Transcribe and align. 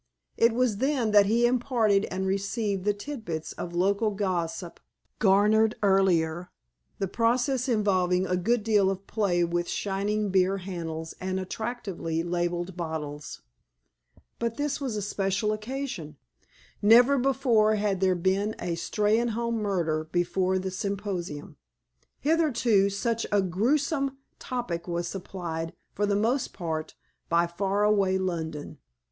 It 0.35 0.51
was 0.53 0.77
then 0.77 1.11
that 1.11 1.27
he 1.27 1.45
imparted 1.45 2.05
and 2.05 2.25
received 2.25 2.85
the 2.85 2.93
tit 2.95 3.23
bits 3.23 3.51
of 3.53 3.75
local 3.75 4.09
gossip 4.09 4.79
garnered 5.19 5.75
earlier, 5.83 6.49
the 6.97 7.07
process 7.07 7.69
involving 7.69 8.25
a 8.25 8.35
good 8.35 8.63
deal 8.63 8.89
of 8.89 9.05
play 9.05 9.43
with 9.43 9.69
shining 9.69 10.31
beer 10.31 10.57
handles 10.57 11.13
and 11.21 11.39
attractively 11.39 12.23
labeled 12.23 12.75
bottles. 12.75 13.43
But 14.39 14.57
this 14.57 14.81
was 14.81 14.95
a 14.97 15.03
special 15.03 15.53
occasion. 15.53 16.17
Never 16.81 17.19
before 17.19 17.75
had 17.75 17.99
there 17.99 18.15
been 18.15 18.55
a 18.57 18.75
Steynholme 18.77 19.59
murder 19.61 20.05
before 20.05 20.57
the 20.57 20.71
symposium. 20.71 21.57
Hitherto, 22.21 22.89
such 22.89 23.27
a 23.31 23.39
grewsome 23.43 24.17
topic 24.39 24.87
was 24.87 25.07
supplied, 25.07 25.73
for 25.93 26.07
the 26.07 26.15
most 26.15 26.53
part, 26.53 26.95
by 27.29 27.45
faraway 27.45 28.17
London. 28.17 28.79